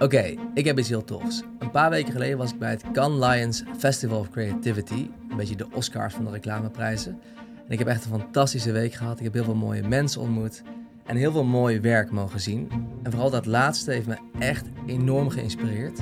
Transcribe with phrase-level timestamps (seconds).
[0.00, 1.42] Oké, ik heb iets heel tofs.
[1.58, 5.10] Een paar weken geleden was ik bij het Cannes Lions Festival of Creativity.
[5.30, 7.18] Een beetje de Oscars van de reclameprijzen.
[7.66, 9.18] En ik heb echt een fantastische week gehad.
[9.18, 10.62] Ik heb heel veel mooie mensen ontmoet.
[11.06, 12.68] En heel veel mooi werk mogen zien.
[13.02, 15.98] En vooral dat laatste heeft me echt enorm geïnspireerd.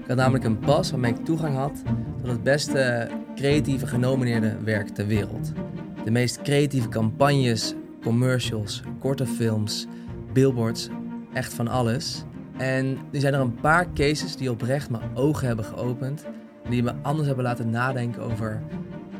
[0.00, 1.82] Ik had namelijk een pas waarmee ik toegang had
[2.20, 5.52] tot het beste creatieve genomineerde werk ter wereld.
[6.04, 9.86] De meest creatieve campagnes, commercials, korte films,
[10.32, 10.88] billboards,
[11.32, 12.24] echt van alles.
[12.58, 16.24] En er zijn er een paar cases die oprecht mijn ogen hebben geopend.
[16.64, 18.62] En die me anders hebben laten nadenken over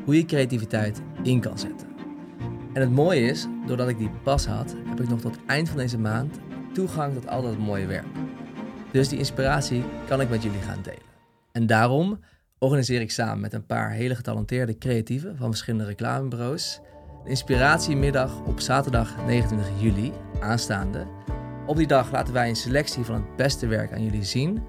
[0.05, 1.87] hoe je creativiteit in kan zetten.
[2.73, 5.77] En het mooie is, doordat ik die pas had, heb ik nog tot eind van
[5.77, 6.39] deze maand
[6.73, 8.05] toegang tot al dat mooie werk.
[8.91, 11.01] Dus die inspiratie kan ik met jullie gaan delen.
[11.51, 12.19] En daarom
[12.57, 16.79] organiseer ik samen met een paar hele getalenteerde creatieven van verschillende reclamebureaus
[17.23, 21.05] een inspiratiemiddag op zaterdag 29 juli aanstaande
[21.67, 24.63] op die dag laten wij een selectie van het beste werk aan jullie zien,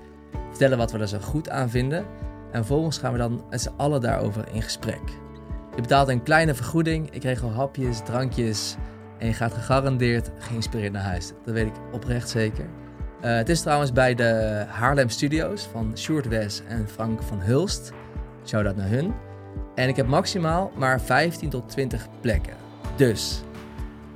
[0.48, 1.98] vertellen wat we er zo goed aan vinden
[2.52, 5.00] en vervolgens gaan we dan met z'n allen daarover in gesprek.
[5.74, 8.77] Je betaalt een kleine vergoeding, ik regel hapjes, drankjes
[9.18, 11.32] en je gaat gegarandeerd geïnspireerd naar huis.
[11.44, 12.64] Dat weet ik oprecht zeker.
[12.64, 17.92] Uh, het is trouwens bij de Haarlem Studios van Sjoerd Wes en Frank van Hulst.
[18.46, 19.14] Shout-out naar hun.
[19.74, 22.55] En ik heb maximaal maar 15 tot 20 plekken.
[22.96, 23.42] Dus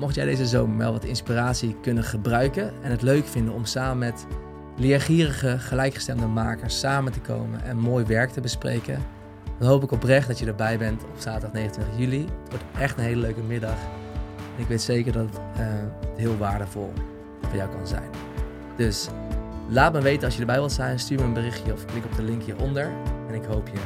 [0.02, 3.98] Mocht jij deze zomer wel wat inspiratie kunnen gebruiken en het leuk vinden om samen
[3.98, 4.26] met
[4.76, 9.02] leergierige, gelijkgestemde makers samen te komen en mooi werk te bespreken,
[9.58, 12.20] dan hoop ik oprecht dat je erbij bent op zaterdag 29 juli.
[12.20, 13.76] Het wordt echt een hele leuke middag.
[14.56, 15.66] En ik weet zeker dat het uh,
[16.16, 16.92] heel waardevol
[17.42, 18.10] voor jou kan zijn.
[18.76, 19.08] Dus
[19.68, 20.98] laat me weten als je erbij wilt zijn.
[20.98, 22.90] Stuur me een berichtje of klik op de link hieronder.
[23.28, 23.78] En ik hoop je